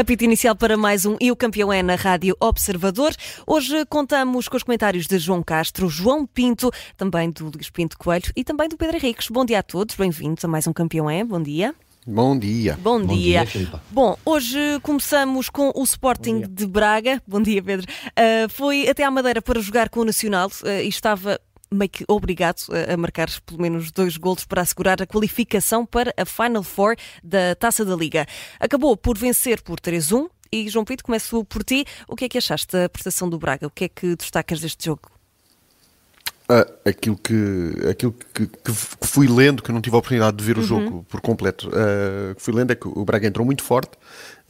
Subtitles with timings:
[0.00, 3.12] Apito inicial para mais um E o Campeão é na Rádio Observador.
[3.44, 8.32] Hoje contamos com os comentários de João Castro, João Pinto, também do Luís Pinto Coelho
[8.36, 9.26] e também do Pedro Henriques.
[9.28, 11.24] Bom dia a todos, bem-vindos a mais um Campeão é.
[11.24, 11.74] Bom dia.
[12.06, 12.78] Bom dia.
[12.80, 13.44] Bom, Bom dia.
[13.44, 17.20] dia Bom, hoje começamos com o Sporting de Braga.
[17.26, 17.86] Bom dia, Pedro.
[18.10, 21.40] Uh, foi até à Madeira para jogar com o Nacional uh, e estava
[21.70, 26.24] meio que obrigado a marcar pelo menos dois golos para assegurar a qualificação para a
[26.24, 28.26] Final Four da Taça da Liga.
[28.58, 31.84] Acabou por vencer por 3-1 e João Pinto, começo por ti.
[32.06, 33.66] O que é que achaste da prestação do Braga?
[33.66, 35.17] O que é que destacas deste jogo?
[36.50, 40.42] Uh, aquilo que, aquilo que, que, fui lendo, que eu não tive a oportunidade de
[40.42, 40.66] ver o uhum.
[40.66, 43.92] jogo por completo, uh, que fui lendo é que o Braga entrou muito forte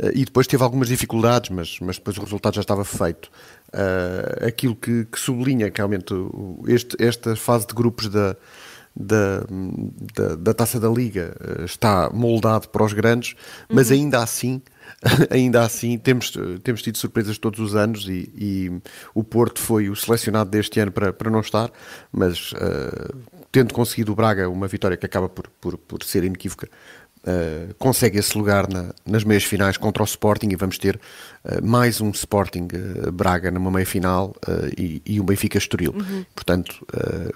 [0.01, 3.29] uh, e depois teve algumas dificuldades, mas, mas depois o resultado já estava feito.
[4.47, 6.14] aquilo que, que, sublinha que realmente
[6.69, 8.36] este, esta fase de grupos da,
[8.95, 9.45] da,
[10.14, 13.34] da, da Taça da Liga está moldado para os grandes,
[13.69, 13.97] mas uhum.
[13.97, 14.62] ainda assim
[15.31, 18.72] ainda assim temos, temos tido surpresas todos os anos e, e,
[19.14, 21.70] o Porto foi o selecionado deste ano para, para não estar,
[22.12, 23.17] mas uh,
[23.53, 26.69] tendo conseguido o Braga uma vitória que acaba por, por, por ser inequívoca,
[27.19, 30.95] Uh, consegue esse lugar na, nas meias finais contra o Sporting e vamos ter
[31.45, 32.69] uh, mais um Sporting
[33.12, 34.34] Braga numa meia final
[34.78, 35.92] e, e, um Benfica Estoril.
[35.92, 36.25] Uhum.
[36.33, 36.86] Portanto,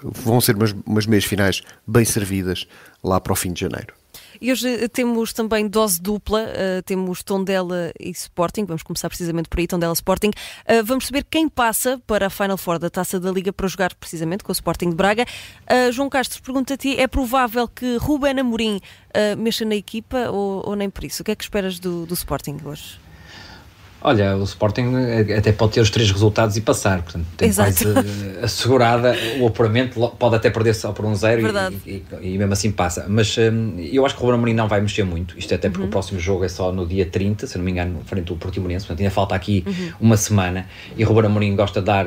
[0.01, 2.65] vão ser umas, umas meias finais bem servidas
[3.03, 3.93] lá para o fim de janeiro.
[4.43, 9.47] E hoje eh, temos também dose dupla, uh, temos Tondela e Sporting, vamos começar precisamente
[9.47, 10.31] por aí, Tondela Sporting.
[10.67, 13.95] Uh, vamos saber quem passa para a Final Four da Taça da Liga para jogar
[13.95, 15.25] precisamente com o Sporting de Braga.
[15.63, 18.81] Uh, João Castro, pergunta-te, é provável que Ruben Amorim
[19.37, 21.21] mexa na equipa ou, ou, nem por isso?
[21.21, 23.02] O que é que esperas do, do Sporting hoje?
[24.05, 24.91] Olha, o Sporting
[25.37, 27.71] até pode ter os três resultados e passar, portanto tem Exato.
[27.71, 28.05] quase
[28.43, 31.41] assegurada o apuramento, pode até perder só por um zero
[31.85, 33.05] e, e, e, mesmo assim passa.
[33.07, 35.69] Mas um, eu acho que o Ruben Amorim não vai mexer muito, isto é até
[35.69, 35.87] porque uhum.
[35.87, 38.85] o próximo jogo é só no dia 30, se não me engano, frente ao Portimonense,
[38.85, 39.93] portanto ainda falta aqui uhum.
[40.01, 40.67] uma semana
[40.97, 42.05] e o Ruben Amorim gosta de, dar,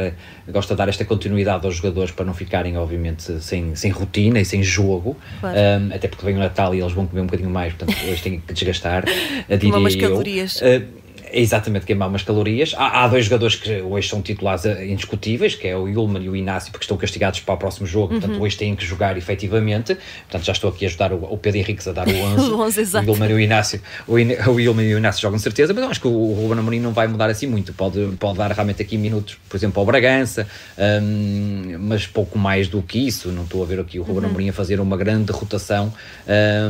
[0.48, 4.44] gosta de dar esta continuidade aos jogadores para não ficarem, obviamente, sem, sem rotina e
[4.44, 5.56] sem jogo, claro.
[5.56, 8.22] um, até porque vem o Natal e eles vão comer um bocadinho mais, portanto hoje
[8.22, 9.04] têm que desgastar,
[9.48, 10.56] diria umas calorias.
[10.56, 11.05] Uh,
[11.40, 12.74] exatamente queimar umas calorias.
[12.76, 16.36] Há, há, dois jogadores que hoje são titulares indiscutíveis, que é o Ilman e o
[16.36, 18.20] Inácio, porque estão castigados para o próximo jogo, uhum.
[18.20, 19.96] portanto hoje têm que jogar efetivamente.
[20.22, 22.50] Portanto já estou aqui a ajudar o, o Pedro Henriques a dar o 11.
[22.50, 23.10] o 11 exato.
[23.10, 25.90] O Ilman e o Inácio, o, o Ilman e o Inácio jogam certeza, mas eu
[25.90, 27.72] acho que o, o Ruben Amorim não vai mudar assim muito.
[27.72, 30.46] Pode, pode dar realmente aqui minutos, por exemplo, ao Bragança,
[30.78, 33.30] um, mas pouco mais do que isso.
[33.30, 34.30] Não estou a ver aqui o Ruben uhum.
[34.30, 35.92] Amorim a fazer uma grande rotação,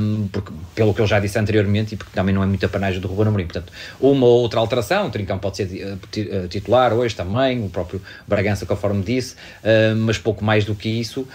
[0.00, 3.00] um, porque, pelo que eu já disse anteriormente, e porque também não é muita panagem
[3.00, 3.44] do Ruben Amorim.
[3.44, 8.00] Portanto, uma ou outra alteração, Trincão pode ser eh, eh, titular hoje também, o próprio
[8.26, 11.26] Bragança, conforme disse, eh, mas pouco mais do que isso,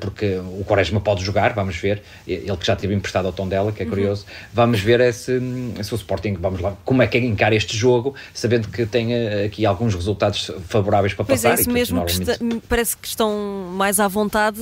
[0.00, 3.72] porque o Quaresma pode jogar, vamos ver, ele que já teve emprestado ao tom dela,
[3.72, 3.90] que é uhum.
[3.90, 4.48] curioso, uhum.
[4.52, 5.40] vamos ver esse,
[5.82, 9.64] se o Sporting, vamos lá, como é que encara este jogo, sabendo que tem aqui
[9.64, 11.56] alguns resultados favoráveis para pois passar.
[11.56, 12.32] É, isso mesmo, que está,
[12.68, 14.60] parece que estão mais à vontade,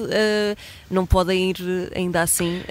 [0.90, 2.62] não podem ir ainda assim,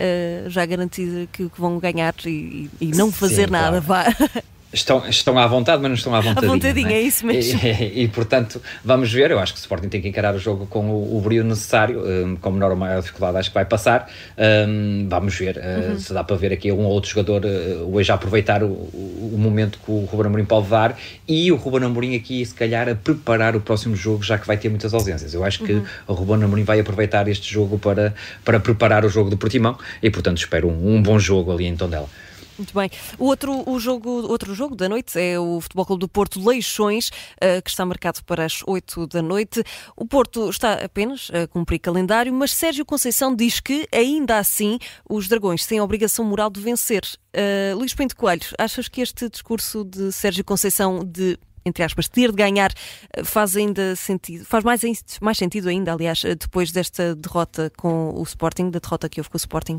[0.47, 4.11] já garantido que, vão ganhar e, e não fazer Sim, nada, claro.
[4.19, 4.44] vá.
[4.75, 6.52] Estão, estão à vontade, mas não estão à vontadinha.
[6.52, 7.00] À vontadinha, é?
[7.00, 7.02] é?
[7.02, 7.59] isso mesmo.
[7.66, 9.31] E, e, portanto, vamos ver.
[9.31, 12.02] Eu acho que o Sporting tem que encarar o jogo com o, o brilho necessário,
[12.06, 14.09] um, com menor ou maior dificuldade, acho que vai passar.
[14.38, 16.00] Um, vamos ver uh, uhum.
[16.00, 19.31] se dá para ver aqui um ou outro jogador uh, hoje a aproveitar o, o,
[19.34, 20.97] o, momento que o Ruben Amorim pode dar
[21.28, 24.58] e o Ruben Amorim aqui, se calhar, a preparar o próximo jogo, já que vai
[24.58, 25.34] ter muitas ausências.
[25.34, 25.85] Eu acho que uhum.
[26.08, 30.09] o Ruben Amorim vai aproveitar este jogo para, para preparar o jogo do Portimão e,
[30.09, 32.08] portanto, espero um, um bom jogo ali em Tondela.
[32.57, 32.89] Muito bem.
[33.19, 37.09] O outro, o jogo, outro jogo da noite é o Futebol Clube do Porto Leixões,
[37.09, 39.63] uh, que está marcado para as 8 da noite.
[39.95, 44.79] O Porto está apenas a cumprir calendário, mas Sérgio Conceição diz que, ainda assim,
[45.09, 47.03] os Dragões têm a obrigação moral de vencer.
[47.35, 51.37] Uh, Luís Pinto Coelho, achas que este discurso de Sérgio Conceição de
[51.67, 52.72] entre aspas, ter de ganhar
[53.11, 54.81] eh, faz ainda sentido, faz mais,
[55.19, 59.35] mais sentido ainda, aliás, depois desta derrota com o Sporting, da derrota que houve com
[59.35, 59.78] o Sporting?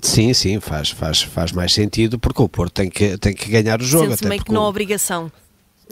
[0.00, 3.80] Sim, sim, faz, faz, faz mais sentido porque o Porto tem que, tem que ganhar
[3.80, 4.06] o jogo.
[4.10, 5.30] Sente-se meio que não obrigação.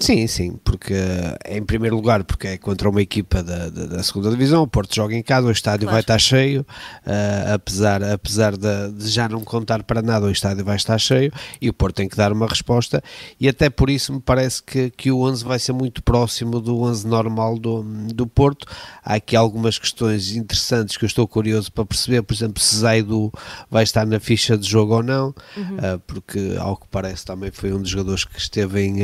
[0.00, 4.02] Sim, sim, porque eh, em primeiro lugar porque é contra uma equipa da, da, da
[4.02, 5.92] segunda divisão, o Porto joga em casa, o estádio claro.
[5.92, 6.62] vai estar cheio,
[7.06, 11.30] uh, apesar, apesar de, de, já não contar para nada, o estádio vai estar cheio
[11.60, 13.02] e o Porto tem que dar uma resposta
[13.38, 16.80] e até por isso me parece que, que o 11 vai ser muito próximo do
[16.80, 18.66] 11 normal do, do Porto.
[19.04, 23.30] Há aqui algumas questões interessantes que eu estou curioso para perceber, por exemplo, se Zaido
[23.70, 25.76] vai estar na ficha de jogo ou não, uhum.
[25.76, 29.00] uh, porque ao que parece também foi um dos jogadores que esteve em,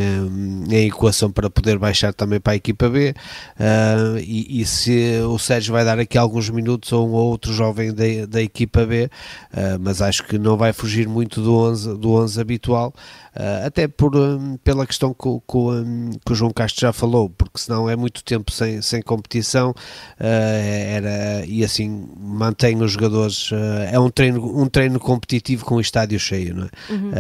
[0.70, 3.14] em em equação para poder baixar também para a equipa B.
[3.58, 7.52] Uh, e, e, se o Sérgio vai dar aqui alguns minutos a um ou outro
[7.52, 11.99] jovem da, da equipa B, uh, mas acho que não vai fugir muito do 11,
[11.99, 12.93] do 11 habitual.
[13.34, 17.28] Uh, até por, um, pela questão que, que, um, que, o João Castro já falou,
[17.28, 19.75] porque senão é muito tempo sem, sem competição
[20.19, 23.50] era, e assim mantém os jogadores.
[23.90, 26.69] É um treino, um treino competitivo com o estádio cheio, não é?
[26.90, 27.12] Uhum.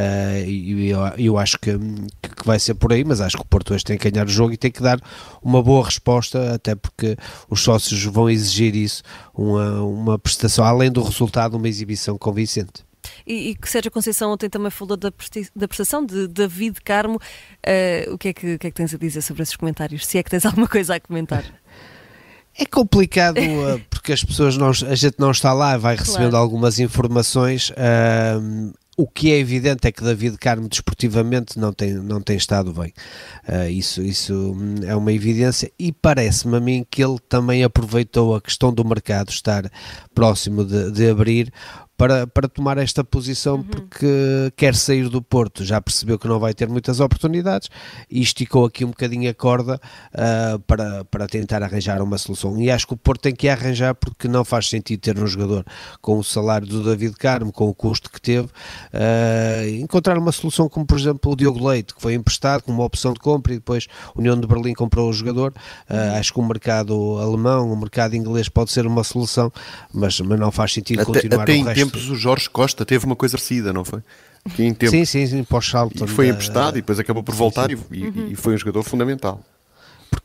[0.46, 3.84] e eu, eu acho que, que vai ser por aí, mas acho que Porto hoje
[3.84, 5.00] tem que ganhar o jogo e tem que dar
[5.42, 7.16] uma boa resposta, até porque
[7.48, 9.02] os sócios vão exigir isso,
[9.34, 12.86] uma, uma prestação, além do resultado, uma exibição convincente.
[13.26, 15.12] E, e que Sérgio Conceição ontem também falou da,
[15.54, 17.16] da prestação de David Carmo.
[17.16, 20.06] Uh, o, que é que, o que é que tens a dizer sobre esses comentários?
[20.06, 21.44] Se é que tens alguma coisa a comentar.
[22.58, 26.44] É complicado uh, porque as pessoas não, a gente não está lá, vai recebendo claro.
[26.44, 27.70] algumas informações.
[27.70, 32.72] Uh, o que é evidente é que David Carmo desportivamente não tem, não tem estado
[32.72, 32.92] bem.
[33.46, 38.34] Uh, isso, isso hum, é uma evidência e parece-me a mim que ele também aproveitou
[38.34, 39.70] a questão do mercado estar
[40.14, 41.52] próximo de, de abrir
[41.96, 43.64] para, para tomar esta posição uhum.
[43.64, 47.68] porque quer sair do Porto, já percebeu que não vai ter muitas oportunidades
[48.10, 49.80] e esticou aqui um bocadinho a corda
[50.12, 52.60] uh, para, para tentar arranjar uma solução.
[52.60, 55.64] E acho que o Porto tem que arranjar porque não faz sentido ter um jogador
[56.00, 60.68] com o salário do David Carmo, com o custo que teve, uh, encontrar uma solução
[60.68, 63.56] como, por exemplo, o Diogo Leite, que foi emprestado com uma opção de compra e
[63.56, 65.52] depois a União de Berlim comprou o jogador.
[65.88, 69.50] Uh, acho que o mercado alemão, o mercado inglês pode ser uma solução,
[69.92, 73.04] mas, mas não faz sentido até, continuar até o resto tempos o Jorge Costa teve
[73.06, 74.02] uma coisa parecida, não foi?
[74.54, 76.06] Que em sim, sim, sim, pós-salto.
[76.06, 77.84] Foi emprestado e depois acabou por voltar sim, sim.
[77.90, 78.28] E, uhum.
[78.30, 79.42] e foi um jogador fundamental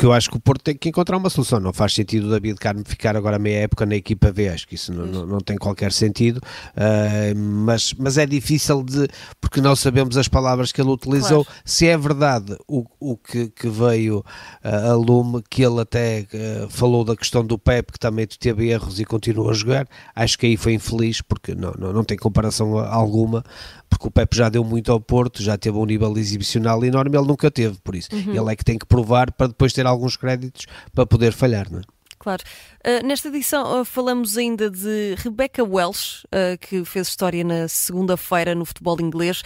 [0.02, 1.60] porque eu acho que o Porto tem que encontrar uma solução.
[1.60, 4.74] Não faz sentido o David Carmo ficar agora meia época na equipa V, acho que
[4.74, 9.08] isso não, não, não tem qualquer sentido, uh, mas, mas é difícil de,
[9.40, 11.62] porque não sabemos as palavras que ele utilizou, claro.
[11.64, 14.26] se é verdade o, o que, que veio
[14.66, 18.70] uh, a lume, que ele até uh, falou da questão do Pep, que também teve
[18.70, 22.18] erros e continua a jogar, acho que aí foi infeliz, porque não, não, não tem
[22.18, 23.44] comparação alguma,
[23.92, 27.28] porque o Pep já deu muito ao Porto, já teve um nível exibicional enorme, ele
[27.28, 28.10] nunca teve, por isso.
[28.14, 28.34] Uhum.
[28.34, 30.66] Ele é que tem que provar para depois ter alguns créditos
[30.96, 31.84] para poder falhar, não é?
[32.22, 32.44] Claro.
[32.86, 38.54] Uh, nesta edição uh, falamos ainda de Rebecca Welsh, uh, que fez história na segunda-feira
[38.54, 39.42] no futebol inglês,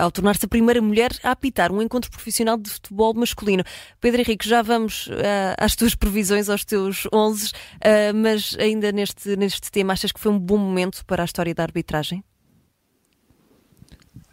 [0.00, 3.64] ao tornar-se a primeira mulher a apitar um encontro profissional de futebol masculino.
[4.00, 5.08] Pedro Henrique, já vamos
[5.58, 7.50] às tuas previsões, aos teus 11,
[8.14, 11.64] mas ainda neste, neste tema, achas que foi um bom momento para a história da
[11.64, 12.22] arbitragem?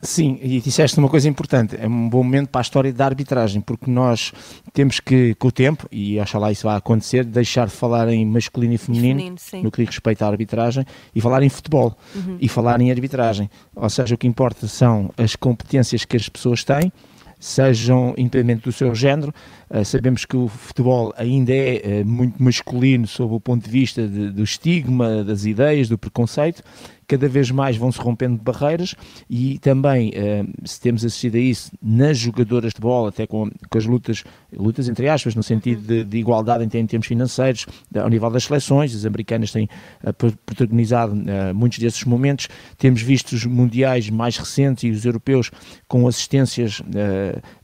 [0.07, 3.59] Sim, e disseste uma coisa importante, é um bom momento para a história da arbitragem,
[3.59, 4.31] porque nós
[4.71, 8.73] temos que, com o tempo, e lá isso vai acontecer, deixar de falar em masculino
[8.73, 12.37] e feminino, feminino no que diz respeito à arbitragem, e falar em futebol, uhum.
[12.39, 13.49] e falar em arbitragem.
[13.75, 16.89] Ou seja, o que importa são as competências que as pessoas têm,
[17.37, 19.33] sejam independente do seu género.
[19.69, 24.07] Uh, sabemos que o futebol ainda é uh, muito masculino sob o ponto de vista
[24.07, 26.63] de, do estigma, das ideias, do preconceito,
[27.07, 28.93] cada vez mais vão se rompendo barreiras
[29.29, 33.77] e também, uh, se temos assistido a isso nas jogadoras de bola, até com, com
[33.77, 34.23] as lutas,
[34.53, 37.65] lutas entre aspas, no sentido de, de igualdade em termos financeiros,
[37.95, 39.69] ao nível das seleções, as americanas têm
[40.03, 40.13] uh,
[40.45, 45.49] protagonizado uh, muitos desses momentos, temos visto os mundiais mais recentes e os europeus
[45.87, 46.81] com assistências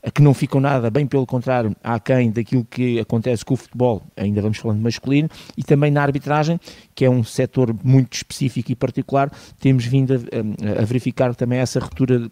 [0.02, 4.02] a que não ficam nada, bem pelo contrário, aquém daquilo que acontece com o futebol,
[4.16, 6.58] ainda vamos falando masculino, e também na arbitragem,
[6.94, 11.80] que é um setor muito específico e particular, temos vindo a, a verificar também essa
[11.80, 12.30] ruptura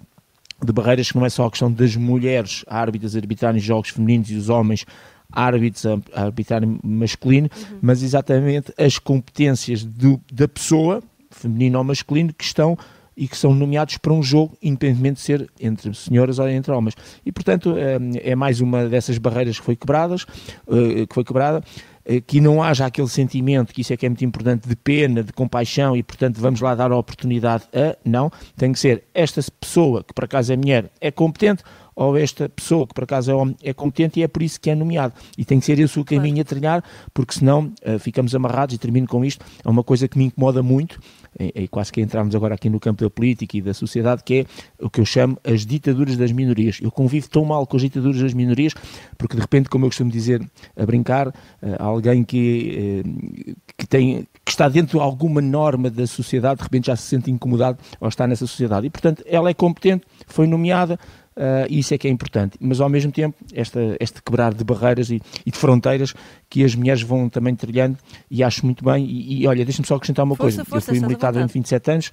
[0.64, 4.36] de barreiras que não é só a questão das mulheres árbitras arbitrarem jogos femininos e
[4.36, 4.86] os homens
[5.32, 7.78] árbitros a arbitrar masculino, uhum.
[7.80, 12.76] mas exatamente as competências do, da pessoa, feminino ou masculino, que estão
[13.16, 16.94] e que são nomeados para um jogo, independentemente de ser entre senhoras ou entre homens.
[17.24, 20.24] E, portanto, é, é mais uma dessas barreiras que foi quebradas,
[20.66, 21.62] eh, que foi quebrada.
[22.04, 25.22] Eh, que não haja aquele sentimento, que isso é que é muito importante, de pena,
[25.22, 27.96] de compaixão e, portanto, vamos lá dar a oportunidade a.
[28.04, 31.62] Não, tem que ser esta pessoa, que por acaso é mulher, é competente,
[31.94, 34.70] ou esta pessoa, que por acaso é homem, é competente e é por isso que
[34.70, 35.14] é nomeado.
[35.36, 38.78] E tem que ser esse o caminho a trilhar, porque senão uh, ficamos amarrados, e
[38.78, 40.98] termino com isto, é uma coisa que me incomoda muito,
[41.38, 44.40] e, e quase que entramos agora aqui no campo da política e da sociedade, que
[44.80, 46.78] é o que eu chamo as ditaduras das minorias.
[46.80, 48.74] Eu convivo tão mal com as ditaduras das minorias,
[49.16, 50.42] porque de repente, como eu costumo dizer,
[50.76, 51.32] a brincar, uh,
[51.78, 56.86] alguém que, uh, que tem que está dentro de alguma norma da sociedade, de repente
[56.86, 58.86] já se sente incomodado ao estar nessa sociedade.
[58.86, 60.98] E, portanto, ela é competente, foi nomeada,
[61.34, 65.08] Uh, isso é que é importante, mas ao mesmo tempo esta, este quebrar de barreiras
[65.10, 66.12] e, e, de fronteiras
[66.50, 67.96] que as mulheres vão também trilhando
[68.30, 69.04] e acho muito bem.
[69.06, 71.90] E, e olha, deixa-me só acrescentar uma força, coisa, força, eu fui militar durante 27
[71.90, 72.10] anos.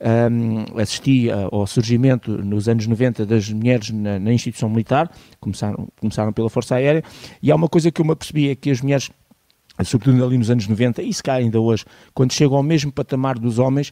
[0.00, 5.10] Um, assisti ao surgimento nos anos 90 das mulheres na, na instituição militar,
[5.40, 7.02] começaram, começaram pela Força Aérea,
[7.42, 9.10] e há uma coisa que eu me apercebi é que as mulheres
[9.84, 13.38] sobretudo ali nos anos 90, e se cá ainda hoje, quando chegam ao mesmo patamar
[13.38, 13.90] dos homens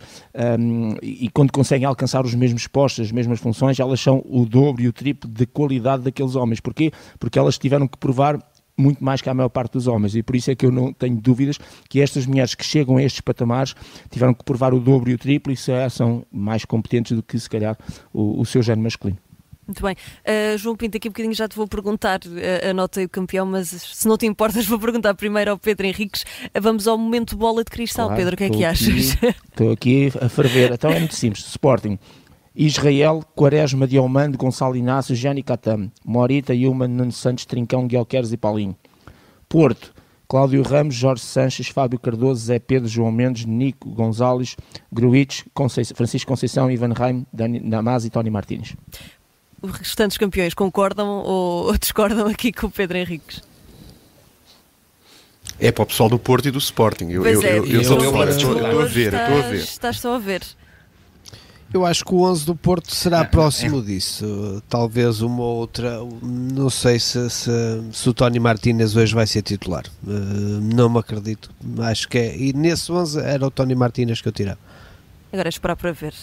[0.58, 4.82] um, e quando conseguem alcançar os mesmos postos, as mesmas funções, elas são o dobro
[4.82, 6.60] e o triplo de qualidade daqueles homens.
[6.60, 6.90] Porquê?
[7.18, 8.38] Porque elas tiveram que provar
[8.76, 10.92] muito mais que a maior parte dos homens, e por isso é que eu não
[10.92, 13.74] tenho dúvidas que estas mulheres que chegam a estes patamares
[14.10, 17.48] tiveram que provar o dobro e o triplo e são mais competentes do que se
[17.48, 17.76] calhar
[18.12, 19.18] o, o seu género masculino.
[19.66, 19.96] Muito bem.
[20.22, 23.08] Uh, João Pinto, aqui um bocadinho já te vou perguntar uh, a nota e o
[23.08, 26.22] campeão, mas se não te importas, vou perguntar primeiro ao Pedro Henriques.
[26.22, 28.06] Uh, vamos ao momento bola de cristal.
[28.06, 29.16] Claro, Pedro, o que é que achas?
[29.50, 30.72] Estou aqui a ferver.
[30.72, 31.44] Então é muito simples.
[31.46, 31.98] Sporting.
[32.54, 38.74] Israel, Quaresma, Diomande, Gonçalo Inácio, Jani Catam, Morita, Yuma, Nuno Santos, Trincão, Guilhermes e Paulinho.
[39.46, 39.92] Porto,
[40.26, 44.56] Cláudio Ramos, Jorge Sanches, Fábio Cardoso, Zé Pedro, João Mendes, Nico Gonzalez,
[44.90, 45.42] Gruitch,
[45.94, 48.74] Francisco Conceição, Ivan Reim, Dani Damas e Tony Martins
[49.62, 53.42] os restantes campeões concordam ou, discordam aqui com o Pedro Henriques?
[55.58, 57.08] É para o pessoal do Porto e do Sporting.
[57.08, 59.54] Eu, pois eu, é, eu, eu, estou, a ver, estou a ver.
[59.54, 60.42] Estás só a ver.
[61.72, 64.62] Eu acho que o 11 do Porto será próximo disso.
[64.68, 65.98] Talvez uma outra.
[66.22, 67.50] Não sei se, se,
[67.92, 69.84] se o Tony Martínez hoje vai ser titular.
[70.06, 70.10] Uh,
[70.74, 71.50] não me acredito.
[71.80, 72.36] Acho que é.
[72.36, 74.58] E nesse 11 era o Tony Martínez que eu tirava.
[75.32, 76.14] Agora é esperar para ver.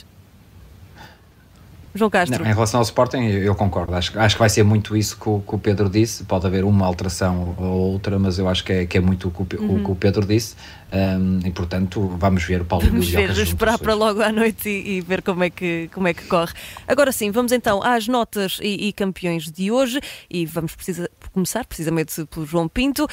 [1.95, 2.43] João Castro.
[2.43, 3.93] Não, em relação ao Sporting, eu concordo.
[3.93, 6.23] Acho, acho que vai ser muito isso que o, que o, Pedro disse.
[6.23, 9.31] Pode haver uma alteração ou outra, mas eu acho que é, que é muito o
[9.31, 9.75] que, uhum.
[9.75, 10.55] o que o Pedro disse.
[10.91, 14.97] Um, e portanto, vamos ver o Paulo Vamos ver, esperar para logo à noite e,
[14.97, 16.53] e, ver como é, que, como é que corre.
[16.87, 19.99] Agora sim, vamos então às notas e, e campeões de hoje.
[20.29, 23.07] E vamos precisa, começar precisamente pelo João Pinto.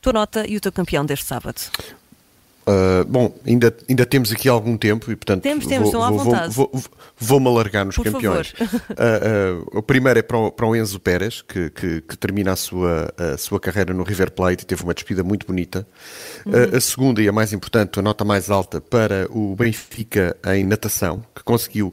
[0.00, 1.60] Tua nota e o teu campeão deste sábado.
[2.64, 6.70] Uh, bom, ainda, ainda temos aqui algum tempo e, portanto, temos, temos, vou, vou, vou,
[6.72, 6.84] vou,
[7.18, 8.52] vou-me alargar nos Por campeões.
[8.52, 12.52] Uh, uh, o primeiro é para o, para o Enzo Pérez, que, que, que, termina
[12.52, 15.86] a sua, a sua carreira no River Plate e teve uma despida muito bonita.
[16.46, 16.76] Uhum.
[16.76, 21.24] a segunda e a mais importante, a nota mais alta, para o Benfica em natação,
[21.34, 21.92] que conseguiu,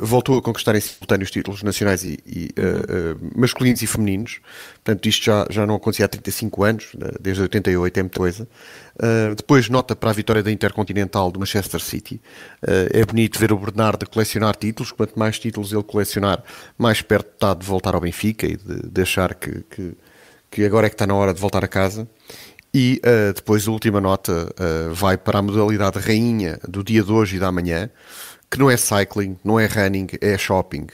[0.00, 3.30] voltou a conquistar em simultâneo os títulos nacionais e, e uhum.
[3.36, 4.40] masculinos e femininos.
[4.82, 8.48] Portanto, isto já, já não acontecia há 35 anos, desde 88, é muita coisa.
[9.36, 12.20] Depois, nota para a vitória da Intercontinental do Manchester City.
[12.92, 16.42] é bonito ver o Bernardo colecionar títulos, quanto mais títulos ele colecionar,
[16.78, 19.92] mais perto está de voltar ao Benfica e de, de achar que, que,
[20.50, 22.08] que, agora é que está na hora de voltar a casa.
[22.78, 27.10] E uh, depois a última nota uh, vai para a modalidade rainha do dia de
[27.10, 27.88] hoje e da manhã,
[28.50, 30.86] que não é cycling, não é running, é shopping.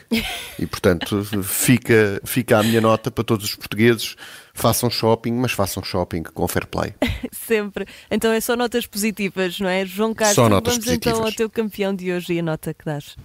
[0.59, 4.17] E portanto fica, fica a minha nota para todos os portugueses
[4.55, 6.95] façam shopping, mas façam shopping com fair play.
[7.33, 7.87] Sempre.
[8.11, 9.85] Então é só notas positivas, não é?
[9.87, 11.19] João Castro, só notas vamos positivas.
[11.19, 13.17] então ao teu campeão de hoje e a nota que dás.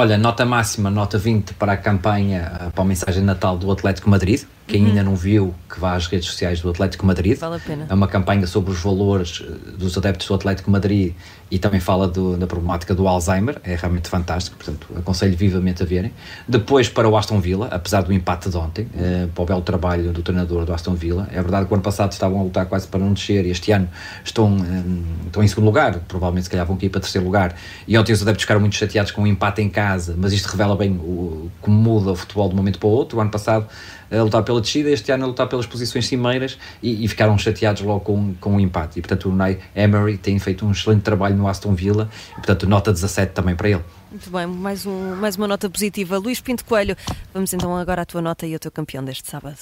[0.00, 4.08] Olha, nota máxima, nota 20 para a campanha, para a mensagem de Natal do Atlético
[4.08, 4.44] Madrid.
[4.68, 4.88] Quem uhum.
[4.88, 7.38] ainda não viu, que vá às redes sociais do Atlético Madrid.
[7.38, 7.86] Vale a pena.
[7.88, 11.14] É uma campanha sobre os valores eh, dos adeptos do Atlético Madrid
[11.50, 13.58] e também fala do, da problemática do Alzheimer.
[13.64, 16.12] É realmente fantástico, portanto, aconselho vivamente a verem.
[16.46, 20.12] Depois, para o Aston Villa, apesar do empate de ontem, eh, para o belo trabalho
[20.12, 21.26] do treinador do Aston Villa.
[21.32, 23.72] É verdade que o ano passado estavam a lutar quase para não descer e este
[23.72, 23.88] ano
[24.22, 27.56] estão, eh, estão em segundo lugar, provavelmente se calhar vão cair para terceiro lugar.
[27.86, 30.76] E ontem os adeptos ficaram muito chateados com o empate em casa, mas isto revela
[30.76, 33.18] bem o, como muda o futebol de um momento para o outro.
[33.18, 33.66] O ano passado
[34.10, 37.82] a lutar pela descida, este ano a lutar pelas posições cimeiras e, e ficaram chateados
[37.82, 38.98] logo com, com o empate.
[38.98, 42.66] E portanto o Unai Emery tem feito um excelente trabalho no Aston Villa e portanto
[42.66, 43.84] nota 17 também para ele.
[44.10, 46.16] Muito bem, mais, um, mais uma nota positiva.
[46.18, 46.96] Luís Pinto Coelho,
[47.32, 49.56] vamos então agora à tua nota e ao teu campeão deste sábado.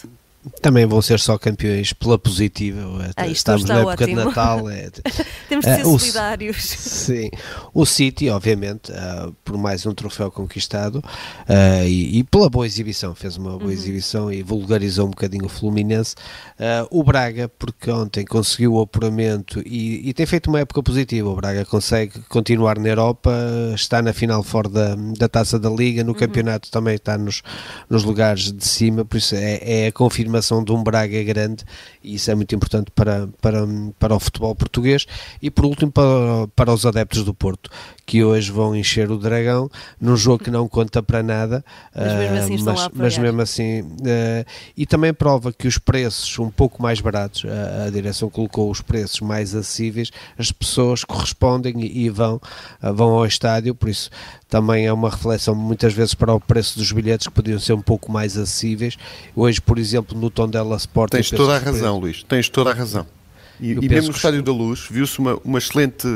[0.63, 2.81] Também vão ser só campeões pela positiva.
[3.17, 4.09] Ah, Estamos na época ótimo.
[4.09, 4.71] de Natal.
[4.71, 4.91] É...
[5.49, 6.57] Temos de ser uh, solidários.
[6.57, 7.31] Sim.
[7.75, 13.15] O City, obviamente, uh, por mais um troféu conquistado uh, e, e, pela boa exibição,
[13.15, 13.71] fez uma boa uhum.
[13.71, 16.15] exibição e vulgarizou um bocadinho o Fluminense.
[16.91, 21.29] o Braga, porque ontem conseguiu o apuramento e, e, tem feito uma época positiva.
[21.29, 23.33] O Braga consegue continuar na Europa,
[23.75, 26.19] está na final fora da, da taça da Liga, no uhum.
[26.19, 27.43] campeonato também está nos,
[27.91, 31.65] nos lugares de cima, por isso é, é a confirmação afirmação de um Braga grande
[32.03, 33.67] e isso é muito importante para, para,
[33.99, 35.07] para o futebol português.
[35.41, 37.71] E por último para, para os adeptos do Porto
[38.05, 39.69] que hoje vão encher o Dragão
[40.01, 41.65] num jogo que não conta para nada
[41.95, 46.39] mas mesmo assim, uh, mas, mas mesmo assim uh, e também prova que os preços
[46.39, 51.81] um pouco mais baratos a, a direção colocou os preços mais acessíveis as pessoas correspondem
[51.81, 54.09] e, e vão, uh, vão ao estádio por isso
[54.49, 57.83] também é uma reflexão muitas vezes para o preço dos bilhetes que podiam ser um
[57.83, 58.97] pouco mais acessíveis.
[59.35, 61.11] Hoje, por exemplo, no Tondela Sport...
[61.11, 63.07] Tens toda a razão, Luís, tens toda a razão.
[63.61, 66.07] E, e mesmo no Estádio da Luz viu-se uma, uma excelente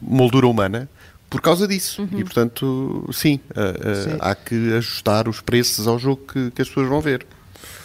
[0.00, 0.88] moldura humana
[1.28, 2.02] por causa disso.
[2.02, 2.20] Uhum.
[2.20, 3.40] E, portanto, sim,
[4.04, 7.26] sim, há que ajustar os preços ao jogo que, que as pessoas vão ver.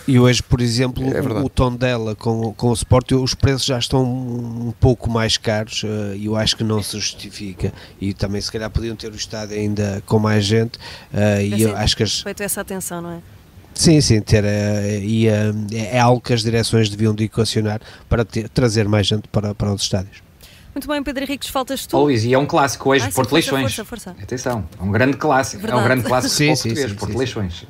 [0.07, 3.77] E hoje, por exemplo, é o tom dela com, com o Sport, os preços já
[3.77, 7.73] estão um pouco mais caros eh, e eu acho que não se justifica.
[7.99, 10.77] E também, se calhar, podiam ter o estádio ainda com mais gente.
[11.13, 12.21] Uh, e eu acho que as...
[12.21, 13.19] feito essa atenção, não é?
[13.73, 14.47] Sim, sim, ter, uh,
[15.03, 15.31] e, uh,
[15.73, 19.73] é algo que as direções deviam de equacionar para ter, trazer mais gente para, para
[19.73, 20.23] os estádios.
[20.73, 21.97] Muito bem, Pedro Henriques, faltas tu.
[21.97, 23.75] Oh, Luís, e é um clássico hoje, ah, Porto Leixões.
[23.75, 24.15] Força, força.
[24.21, 25.61] Atenção, é um grande clássico.
[25.61, 25.81] Verdade.
[25.81, 27.67] É um grande clássico sim, sim, português, sim, Porto Leixões.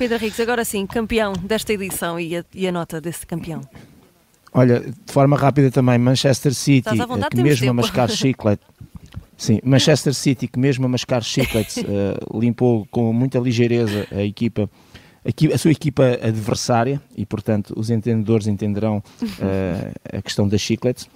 [0.00, 3.60] Pedro Henriques, agora sim, campeão desta edição e a, e a nota desse campeão.
[4.50, 7.72] Olha, de forma rápida também, Manchester City, vontade, que mesmo tempo.
[7.72, 8.62] a mascar chiclete,
[9.36, 14.70] sim, Manchester City, que mesmo a mascar chiclete, uh, limpou com muita ligeireza a equipa,
[15.22, 21.10] a, a, sua equipa adversária, e portanto os entendedores entenderão uh, a questão das chicletes.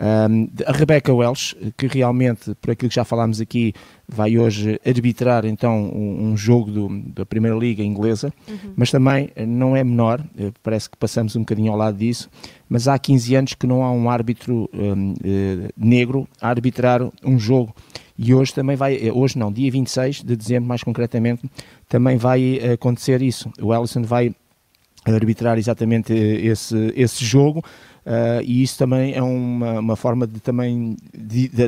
[0.00, 3.74] Um, a Rebecca Welsh, que realmente, por aquilo que já falámos aqui,
[4.08, 8.72] vai hoje arbitrar então um, um jogo do, da Primeira Liga Inglesa, uhum.
[8.74, 12.30] mas também não é menor, eh, parece que passamos um bocadinho ao lado disso,
[12.66, 17.38] mas há 15 anos que não há um árbitro um, eh, negro a arbitrar um
[17.38, 17.74] jogo.
[18.18, 21.42] E hoje também vai, eh, hoje não, dia 26 de dezembro, mais concretamente,
[21.90, 23.50] também vai acontecer isso.
[23.60, 24.34] O Ellison vai
[25.04, 27.62] arbitrar exatamente esse, esse jogo.
[28.10, 30.96] Uh, e isso também é uma, uma forma de também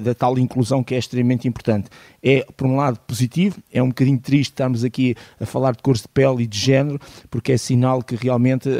[0.02, 1.88] da tal inclusão que é extremamente importante.
[2.22, 6.02] É, por um lado, positivo, é um bocadinho triste estarmos aqui a falar de cores
[6.02, 6.98] de pele e de género,
[7.30, 8.72] porque é sinal que realmente uh,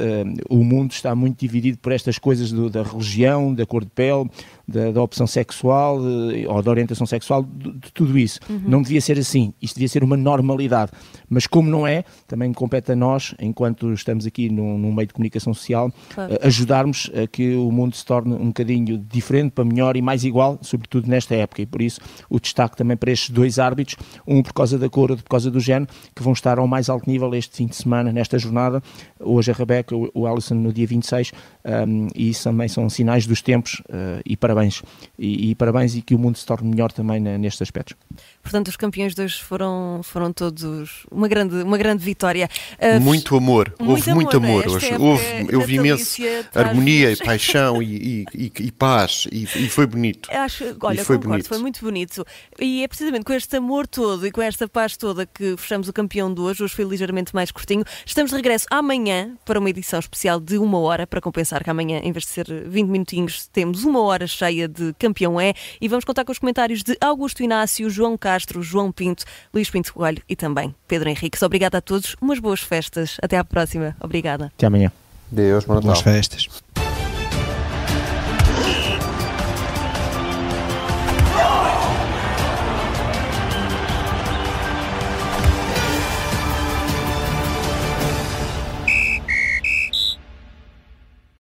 [0.49, 4.31] o mundo está muito dividido por estas coisas do, da religião, da cor de pele,
[4.67, 8.41] da, da opção sexual uh, ou da orientação sexual, de, de tudo isso.
[8.49, 8.63] Uhum.
[8.65, 10.93] Não devia ser assim, isto devia ser uma normalidade.
[11.29, 15.15] Mas como não é, também compete a nós, enquanto estamos aqui num, num meio de
[15.15, 16.39] comunicação social, claro.
[16.43, 20.23] ajudarmos a que que o mundo se torne um bocadinho diferente, para melhor e mais
[20.23, 21.61] igual, sobretudo nesta época.
[21.61, 23.97] E por isso o destaque também para estes dois árbitros,
[24.27, 26.89] um por causa da cor, outro por causa do género, que vão estar ao mais
[26.89, 28.83] alto nível este fim de semana, nesta jornada.
[29.19, 31.33] Hoje a Rebeca, o Alisson no dia 26,
[31.65, 34.83] um, e isso também são sinais dos tempos uh, e parabéns.
[35.19, 37.97] E, e, parabéns e que o mundo se torne melhor também nestes aspectos.
[38.43, 42.49] Portanto, os campeões de hoje foram, foram todos uma grande, uma grande vitória.
[42.79, 44.91] Uh, muito amor, muito houve amor, muito amor hoje.
[44.91, 46.21] É houve, eu vi imenso
[46.55, 50.29] harmonia e paixão e, e, e, paz, e, e, foi bonito.
[50.31, 51.49] Acho, olha, foi concordo, bonito.
[51.49, 52.27] foi muito bonito.
[52.61, 55.93] E é precisamente com este amor todo e com esta paz toda que fechamos o
[55.93, 56.63] campeão de hoje.
[56.63, 57.85] Hoje foi ligeiramente mais curtinho.
[58.05, 62.01] Estamos de regresso amanhã para uma edição especial de uma hora para compensar que amanhã,
[62.03, 65.55] em vez de ser 20 minutinhos, temos uma hora cheia de campeão é.
[65.81, 69.93] E vamos contar com os comentários de Augusto Inácio, João Castro, João Pinto, Luís Pinto
[69.93, 71.43] Coelho e também Pedro Henriques.
[71.43, 73.17] Obrigada a todos, umas boas festas.
[73.23, 73.97] Até à próxima.
[74.01, 74.53] Obrigada.
[74.57, 74.93] Até amanhã.
[75.31, 76.49] Deus, boas festas.